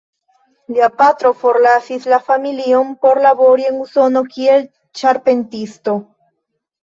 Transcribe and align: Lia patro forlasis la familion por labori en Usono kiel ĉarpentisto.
Lia 0.75 0.87
patro 1.01 1.31
forlasis 1.41 2.07
la 2.13 2.19
familion 2.29 2.89
por 3.05 3.21
labori 3.25 3.67
en 3.71 3.77
Usono 3.83 4.23
kiel 4.33 4.67
ĉarpentisto. 5.03 5.97